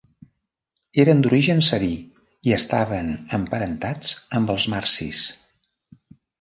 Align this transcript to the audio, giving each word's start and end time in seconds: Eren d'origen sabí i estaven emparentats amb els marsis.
Eren 1.03 1.21
d'origen 1.25 1.61
sabí 1.67 1.91
i 2.49 2.57
estaven 2.57 3.13
emparentats 3.41 4.17
amb 4.41 4.57
els 4.57 4.69
marsis. 4.77 5.25